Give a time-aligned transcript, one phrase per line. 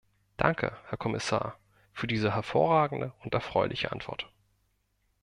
[0.35, 1.59] Danke, Herr Kommissar,
[1.93, 4.27] für diese hervorragende und erfreuliche Antwort.